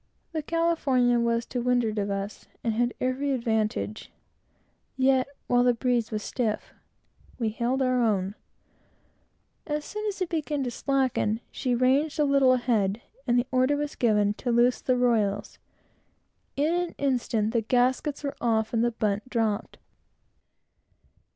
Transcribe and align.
The 0.31 0.41
California 0.41 1.19
was 1.19 1.45
to 1.45 1.61
windward 1.61 1.99
of 1.99 2.09
us, 2.09 2.47
and 2.63 2.73
had 2.73 2.91
every 2.99 3.33
advantage; 3.33 4.11
yet, 4.97 5.27
while 5.45 5.63
the 5.63 5.75
breeze 5.75 6.09
was 6.09 6.23
stiff, 6.23 6.73
we 7.37 7.49
held 7.49 7.83
our 7.83 8.01
own. 8.01 8.33
As 9.67 9.85
soon 9.85 10.03
as 10.07 10.19
it 10.19 10.27
began 10.29 10.63
to 10.63 10.71
slacken, 10.71 11.39
she 11.51 11.75
ranged 11.75 12.19
a 12.19 12.23
little 12.25 12.53
ahead, 12.53 12.99
and 13.27 13.37
the 13.37 13.45
order 13.51 13.75
was 13.77 13.93
given 13.95 14.33
to 14.41 14.51
loose 14.51 14.81
the 14.81 14.97
royals. 14.97 15.59
In 16.55 16.73
an 16.73 16.95
instant 16.97 17.51
the 17.53 17.61
gaskets 17.61 18.23
were 18.23 18.35
off 18.41 18.73
and 18.73 18.83
the 18.83 18.89
bunt 18.93 19.29
dropped. 19.29 19.77